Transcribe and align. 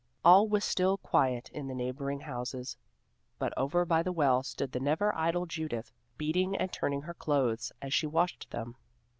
All 0.25 0.47
was 0.49 0.65
still 0.65 0.97
quiet 0.97 1.51
in 1.53 1.67
the 1.67 1.75
neighboring 1.75 2.21
houses, 2.21 2.75
but 3.37 3.53
over 3.55 3.85
by 3.85 4.01
the 4.01 4.11
well 4.11 4.41
stood 4.41 4.71
the 4.71 4.79
never 4.79 5.13
idle 5.13 5.45
Judith, 5.45 5.91
beating 6.17 6.55
and 6.55 6.73
turning 6.73 7.03
her 7.03 7.13
clothes 7.13 7.71
as 7.83 7.93
she 7.93 8.07
washed 8.07 8.49
them. 8.49 8.77